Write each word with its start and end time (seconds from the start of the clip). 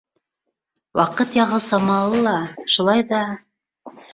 —Ваҡыт 0.99 1.37
яғы 1.39 1.59
самалы 1.65 2.25
ла, 2.29 2.35
шулай 2.77 3.07
ҙа... 3.13 3.21